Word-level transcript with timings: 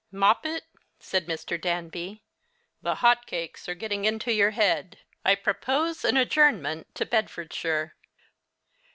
"Moppet," 0.11 0.63
said 0.99 1.27
Mr. 1.27 1.61
Danby, 1.61 2.23
"the 2.81 2.95
hot 2.95 3.27
cakes 3.27 3.69
are 3.69 3.75
getting 3.75 4.03
into 4.03 4.33
your 4.33 4.49
head. 4.49 4.97
I 5.23 5.35
propose 5.35 6.03
an 6.03 6.17
adjournment 6.17 6.95
to 6.95 7.05
Bedfordshire." 7.05 7.93